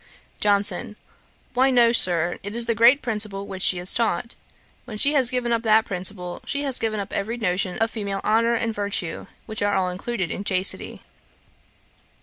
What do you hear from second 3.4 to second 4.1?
which she is